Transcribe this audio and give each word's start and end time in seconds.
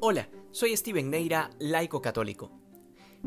Hola, 0.00 0.28
soy 0.52 0.76
Steven 0.76 1.10
Neira, 1.10 1.50
laico 1.58 2.00
católico. 2.00 2.52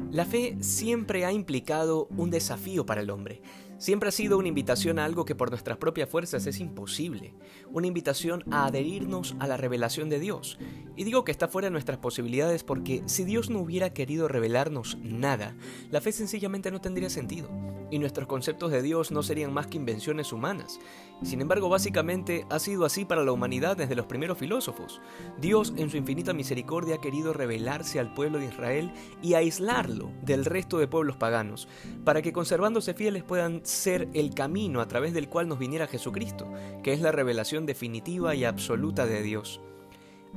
La 0.10 0.24
fe 0.24 0.56
siempre 0.62 1.26
ha 1.26 1.34
implicado 1.34 2.08
un 2.16 2.32
desafío 2.32 2.86
para 2.86 3.02
el 3.02 3.10
hombre. 3.10 3.42
Siempre 3.82 4.10
ha 4.10 4.12
sido 4.12 4.38
una 4.38 4.48
invitación 4.48 5.00
a 5.00 5.06
algo 5.06 5.26
que 5.26 5.34
por 5.34 5.50
nuestras 5.50 5.80
propias 5.80 6.08
fuerzas 6.08 6.46
es 6.46 6.60
imposible. 6.60 7.34
Una 7.72 7.88
invitación 7.88 8.44
a 8.52 8.68
adherirnos 8.68 9.36
a 9.40 9.47
la 9.47 9.58
revelación 9.58 10.08
de 10.08 10.20
Dios. 10.20 10.60
Y 10.96 11.04
digo 11.04 11.24
que 11.24 11.32
está 11.32 11.47
fuera 11.47 11.65
de 11.65 11.72
nuestras 11.72 11.97
posibilidades 11.97 12.64
porque 12.64 13.02
si 13.08 13.24
Dios 13.24 13.50
no 13.50 13.58
hubiera 13.58 13.92
querido 13.92 14.28
revelarnos 14.28 15.00
nada, 15.02 15.56
la 15.90 16.00
fe 16.00 16.12
sencillamente 16.12 16.70
no 16.70 16.80
tendría 16.80 17.09
sentido 17.09 17.50
y 17.91 18.00
nuestros 18.00 18.26
conceptos 18.26 18.72
de 18.72 18.82
Dios 18.82 19.12
no 19.12 19.22
serían 19.22 19.54
más 19.54 19.68
que 19.68 19.78
invenciones 19.78 20.32
humanas. 20.32 20.80
Sin 21.23 21.41
embargo, 21.41 21.70
básicamente 21.70 22.48
ha 22.50 22.58
sido 22.58 22.86
así 22.86 23.05
para 23.05 23.23
la 23.23 23.34
humanidad 23.34 23.77
desde 23.77 23.96
los 23.96 24.08
primeros 24.08 24.38
filósofos. 24.38 25.02
Dios, 25.40 25.74
en 25.77 25.90
su 25.90 25.98
infinita 25.98 26.34
misericordia, 26.34 26.96
ha 26.96 27.02
querido 27.02 27.34
revelarse 27.34 28.00
al 28.00 28.13
pueblo 28.13 28.40
de 28.40 28.46
Israel 28.46 28.91
y 29.22 29.36
aislarlo 29.36 30.10
del 30.24 30.46
resto 30.46 30.80
de 30.80 30.88
pueblos 30.88 31.18
paganos, 31.18 31.68
para 32.04 32.22
que 32.22 32.34
conservándose 32.34 32.94
fieles 32.94 33.24
puedan 33.24 33.63
ser 33.72 34.10
el 34.14 34.34
camino 34.34 34.82
a 34.82 34.88
través 34.88 35.14
del 35.14 35.30
cual 35.30 35.48
nos 35.48 35.60
viniera 35.60 35.88
Jesucristo, 35.88 36.52
que 36.84 36.94
es 36.94 37.02
la 37.02 37.12
revelación 37.12 37.66
definitiva 37.66 38.36
y 38.36 38.44
absoluta 38.44 39.06
de 39.06 39.22
Dios. 39.22 39.62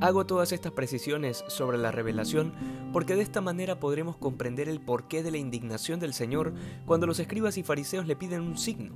Hago 0.00 0.26
todas 0.26 0.50
estas 0.52 0.72
precisiones 0.72 1.44
sobre 1.46 1.78
la 1.78 1.92
revelación 1.92 2.52
porque 2.92 3.14
de 3.14 3.22
esta 3.22 3.40
manera 3.40 3.78
podremos 3.78 4.16
comprender 4.16 4.68
el 4.68 4.80
porqué 4.80 5.22
de 5.22 5.30
la 5.30 5.38
indignación 5.38 6.00
del 6.00 6.14
Señor 6.14 6.52
cuando 6.84 7.06
los 7.06 7.20
escribas 7.20 7.58
y 7.58 7.62
fariseos 7.62 8.06
le 8.06 8.16
piden 8.16 8.40
un 8.40 8.58
signo. 8.58 8.94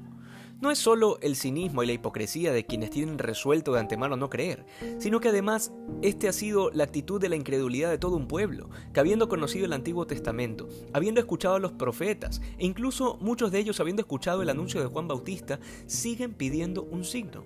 No 0.61 0.73
es 0.73 0.79
solo 0.79 1.21
el 1.23 1.37
cinismo 1.37 1.85
y 1.85 1.87
la 1.87 1.93
hipocresía 1.93 2.53
de 2.53 2.67
quienes 2.67 2.91
tienen 2.91 3.19
resuelto 3.19 3.73
de 3.73 3.79
antemano 3.79 4.17
no 4.17 4.29
creer, 4.29 4.67
sino 4.99 5.21
que 5.21 5.29
además 5.29 5.73
este 6.03 6.27
ha 6.27 6.33
sido 6.33 6.73
la 6.73 6.83
actitud 6.83 7.21
de 7.21 7.29
la 7.29 7.37
incredulidad 7.37 7.91
de 7.91 7.99
todo 7.99 8.17
un 8.17 8.27
pueblo, 8.27 8.69
que 8.93 8.99
habiendo 8.99 9.29
conocido 9.29 9.67
el 9.67 9.73
Antiguo 9.73 10.09
Testamento, 10.09 10.69
habiendo 10.93 11.21
escuchado 11.21 11.55
a 11.55 11.61
los 11.61 11.73
profetas, 11.73 12.41
e 12.59 12.67
incluso 12.67 13.19
muchos 13.21 13.53
de 13.53 13.61
ellos 13.61 13.79
habiendo 13.79 14.03
escuchado 14.03 14.43
el 14.43 14.51
anuncio 14.51 14.81
de 14.81 14.89
Juan 14.89 15.07
Bautista, 15.07 15.61
siguen 15.87 16.35
pidiendo 16.35 16.83
un 16.83 17.05
signo. 17.05 17.45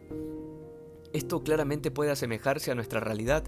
Esto 1.13 1.43
claramente 1.43 1.91
puede 1.91 2.11
asemejarse 2.11 2.71
a 2.71 2.75
nuestra 2.75 3.01
realidad. 3.01 3.45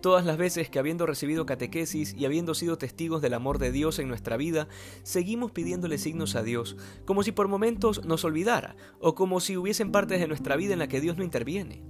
Todas 0.00 0.24
las 0.24 0.38
veces 0.38 0.70
que 0.70 0.78
habiendo 0.78 1.04
recibido 1.04 1.44
catequesis 1.44 2.14
y 2.16 2.24
habiendo 2.24 2.54
sido 2.54 2.78
testigos 2.78 3.20
del 3.20 3.34
amor 3.34 3.58
de 3.58 3.70
Dios 3.70 3.98
en 3.98 4.08
nuestra 4.08 4.38
vida, 4.38 4.66
seguimos 5.02 5.52
pidiéndole 5.52 5.98
signos 5.98 6.36
a 6.36 6.42
Dios, 6.42 6.76
como 7.04 7.22
si 7.22 7.32
por 7.32 7.48
momentos 7.48 8.04
nos 8.06 8.24
olvidara, 8.24 8.76
o 8.98 9.14
como 9.14 9.40
si 9.40 9.58
hubiesen 9.58 9.92
partes 9.92 10.18
de 10.18 10.26
nuestra 10.26 10.56
vida 10.56 10.72
en 10.72 10.78
la 10.78 10.88
que 10.88 11.02
Dios 11.02 11.18
no 11.18 11.24
interviene. 11.24 11.82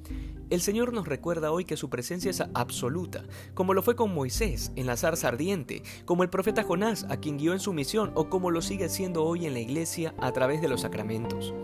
El 0.51 0.61
Señor 0.61 0.93
nos 0.93 1.07
recuerda 1.07 1.53
hoy 1.53 1.65
que 1.65 1.77
su 1.77 1.89
presencia 1.89 2.33
es 2.33 2.43
absoluta, 2.55 3.25
como 3.55 3.75
lo 3.75 3.83
fue 3.83 3.95
con 3.95 4.13
Moisés 4.13 4.73
en 4.75 4.87
la 4.87 4.97
zarza 4.97 5.29
ardiente, 5.29 5.85
como 6.05 6.25
el 6.25 6.31
profeta 6.31 6.65
Jonás 6.65 7.07
a 7.09 7.19
quien 7.19 7.39
guió 7.39 7.53
en 7.53 7.61
su 7.61 7.73
misión, 7.73 8.11
o 8.17 8.29
como 8.29 8.51
lo 8.51 8.61
sigue 8.61 8.89
siendo 8.89 9.23
hoy 9.23 9.47
en 9.47 9.53
la 9.55 9.61
iglesia 9.61 10.13
a 10.19 10.33
través 10.33 10.61
de 10.61 10.69
los 10.69 10.81
sacramentos. 10.81 11.55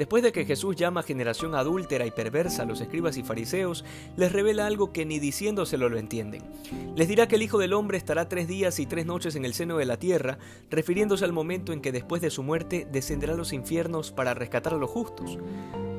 Después 0.00 0.22
de 0.22 0.32
que 0.32 0.46
Jesús 0.46 0.76
llama 0.76 1.02
generación 1.02 1.54
adúltera 1.54 2.06
y 2.06 2.10
perversa 2.10 2.62
a 2.62 2.64
los 2.64 2.80
escribas 2.80 3.18
y 3.18 3.22
fariseos, 3.22 3.84
les 4.16 4.32
revela 4.32 4.64
algo 4.64 4.94
que 4.94 5.04
ni 5.04 5.18
diciéndoselo 5.18 5.90
lo 5.90 5.98
entienden. 5.98 6.42
Les 6.96 7.06
dirá 7.06 7.28
que 7.28 7.36
el 7.36 7.42
Hijo 7.42 7.58
del 7.58 7.74
Hombre 7.74 7.98
estará 7.98 8.26
tres 8.26 8.48
días 8.48 8.78
y 8.78 8.86
tres 8.86 9.04
noches 9.04 9.36
en 9.36 9.44
el 9.44 9.52
seno 9.52 9.76
de 9.76 9.84
la 9.84 9.98
tierra, 9.98 10.38
refiriéndose 10.70 11.26
al 11.26 11.34
momento 11.34 11.74
en 11.74 11.82
que 11.82 11.92
después 11.92 12.22
de 12.22 12.30
su 12.30 12.42
muerte 12.42 12.88
descenderá 12.90 13.34
a 13.34 13.36
los 13.36 13.52
infiernos 13.52 14.10
para 14.10 14.32
rescatar 14.32 14.72
a 14.72 14.78
los 14.78 14.88
justos. 14.88 15.36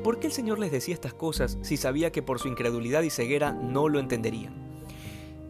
¿Por 0.02 0.18
qué 0.18 0.26
el 0.26 0.32
Señor 0.32 0.58
les 0.58 0.72
decía 0.72 0.94
estas 0.94 1.14
cosas 1.14 1.56
si 1.62 1.76
sabía 1.76 2.10
que 2.10 2.22
por 2.22 2.40
su 2.40 2.48
incredulidad 2.48 3.02
y 3.02 3.10
ceguera 3.10 3.52
no 3.52 3.88
lo 3.88 4.00
entenderían? 4.00 4.71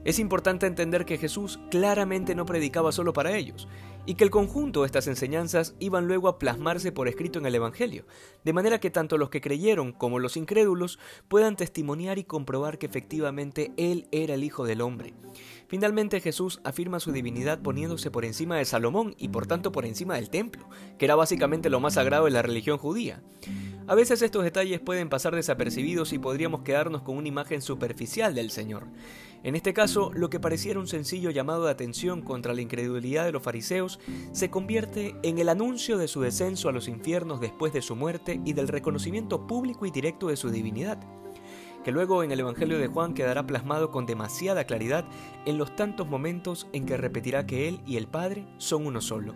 Es 0.04 0.18
importante 0.18 0.66
entender 0.66 1.04
que 1.04 1.18
Jesús 1.18 1.60
claramente 1.70 2.34
no 2.34 2.44
predicaba 2.44 2.90
solo 2.90 3.12
para 3.12 3.36
ellos, 3.36 3.68
y 4.04 4.14
que 4.14 4.24
el 4.24 4.30
conjunto 4.30 4.80
de 4.80 4.86
estas 4.86 5.06
enseñanzas 5.06 5.76
iban 5.78 6.08
luego 6.08 6.28
a 6.28 6.38
plasmarse 6.38 6.90
por 6.90 7.06
escrito 7.06 7.38
en 7.38 7.46
el 7.46 7.54
Evangelio, 7.54 8.04
de 8.44 8.52
manera 8.52 8.80
que 8.80 8.90
tanto 8.90 9.16
los 9.16 9.30
que 9.30 9.40
creyeron 9.40 9.92
como 9.92 10.18
los 10.18 10.36
incrédulos 10.36 10.98
puedan 11.28 11.54
testimoniar 11.56 12.18
y 12.18 12.24
comprobar 12.24 12.78
que 12.78 12.86
efectivamente 12.86 13.72
Él 13.76 14.08
era 14.10 14.34
el 14.34 14.42
Hijo 14.42 14.64
del 14.64 14.80
Hombre. 14.80 15.14
Finalmente 15.68 16.20
Jesús 16.20 16.60
afirma 16.64 17.00
su 17.00 17.12
divinidad 17.12 17.62
poniéndose 17.62 18.10
por 18.10 18.24
encima 18.24 18.56
de 18.56 18.64
Salomón 18.64 19.14
y 19.18 19.28
por 19.28 19.46
tanto 19.46 19.70
por 19.70 19.86
encima 19.86 20.16
del 20.16 20.30
templo, 20.30 20.68
que 20.98 21.04
era 21.04 21.14
básicamente 21.14 21.70
lo 21.70 21.80
más 21.80 21.94
sagrado 21.94 22.24
de 22.24 22.32
la 22.32 22.42
religión 22.42 22.78
judía. 22.78 23.22
A 23.88 23.96
veces 23.96 24.22
estos 24.22 24.44
detalles 24.44 24.80
pueden 24.80 25.08
pasar 25.08 25.34
desapercibidos 25.34 26.12
y 26.12 26.18
podríamos 26.18 26.62
quedarnos 26.62 27.02
con 27.02 27.16
una 27.16 27.26
imagen 27.26 27.60
superficial 27.60 28.32
del 28.32 28.50
Señor. 28.50 28.86
En 29.42 29.56
este 29.56 29.74
caso, 29.74 30.12
lo 30.14 30.30
que 30.30 30.38
pareciera 30.38 30.78
un 30.78 30.86
sencillo 30.86 31.30
llamado 31.30 31.64
de 31.64 31.72
atención 31.72 32.22
contra 32.22 32.54
la 32.54 32.60
incredulidad 32.60 33.24
de 33.24 33.32
los 33.32 33.42
fariseos 33.42 33.98
se 34.30 34.50
convierte 34.50 35.16
en 35.24 35.38
el 35.38 35.48
anuncio 35.48 35.98
de 35.98 36.06
su 36.06 36.20
descenso 36.20 36.68
a 36.68 36.72
los 36.72 36.86
infiernos 36.86 37.40
después 37.40 37.72
de 37.72 37.82
su 37.82 37.96
muerte 37.96 38.40
y 38.44 38.52
del 38.52 38.68
reconocimiento 38.68 39.48
público 39.48 39.84
y 39.84 39.90
directo 39.90 40.28
de 40.28 40.36
su 40.36 40.50
divinidad, 40.50 41.00
que 41.82 41.90
luego 41.90 42.22
en 42.22 42.30
el 42.30 42.38
Evangelio 42.38 42.78
de 42.78 42.86
Juan 42.86 43.14
quedará 43.14 43.48
plasmado 43.48 43.90
con 43.90 44.06
demasiada 44.06 44.64
claridad 44.64 45.04
en 45.44 45.58
los 45.58 45.74
tantos 45.74 46.06
momentos 46.06 46.68
en 46.72 46.86
que 46.86 46.96
repetirá 46.96 47.46
que 47.46 47.66
Él 47.66 47.80
y 47.84 47.96
el 47.96 48.06
Padre 48.06 48.46
son 48.58 48.86
uno 48.86 49.00
solo. 49.00 49.34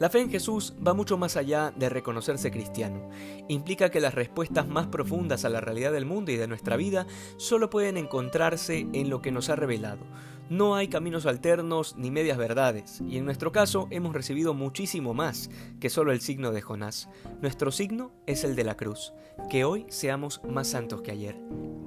La 0.00 0.08
fe 0.08 0.22
en 0.22 0.30
Jesús 0.30 0.72
va 0.84 0.94
mucho 0.94 1.18
más 1.18 1.36
allá 1.36 1.74
de 1.76 1.90
reconocerse 1.90 2.50
cristiano. 2.50 3.10
Implica 3.48 3.90
que 3.90 4.00
las 4.00 4.14
respuestas 4.14 4.66
más 4.66 4.86
profundas 4.86 5.44
a 5.44 5.50
la 5.50 5.60
realidad 5.60 5.92
del 5.92 6.06
mundo 6.06 6.32
y 6.32 6.36
de 6.36 6.48
nuestra 6.48 6.78
vida 6.78 7.06
solo 7.36 7.68
pueden 7.68 7.98
encontrarse 7.98 8.88
en 8.94 9.10
lo 9.10 9.20
que 9.20 9.30
nos 9.30 9.50
ha 9.50 9.56
revelado. 9.56 10.06
No 10.48 10.74
hay 10.74 10.88
caminos 10.88 11.26
alternos 11.26 11.96
ni 11.98 12.10
medias 12.10 12.38
verdades, 12.38 13.02
y 13.06 13.18
en 13.18 13.26
nuestro 13.26 13.52
caso 13.52 13.88
hemos 13.90 14.14
recibido 14.14 14.54
muchísimo 14.54 15.12
más 15.12 15.50
que 15.80 15.90
solo 15.90 16.12
el 16.12 16.22
signo 16.22 16.50
de 16.50 16.62
Jonás. 16.62 17.10
Nuestro 17.42 17.70
signo 17.70 18.10
es 18.26 18.42
el 18.42 18.56
de 18.56 18.64
la 18.64 18.78
cruz. 18.78 19.12
Que 19.50 19.64
hoy 19.64 19.84
seamos 19.90 20.40
más 20.48 20.68
santos 20.68 21.02
que 21.02 21.10
ayer. 21.10 21.36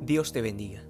Dios 0.02 0.34
te 0.34 0.44
bendiga. 0.44 0.84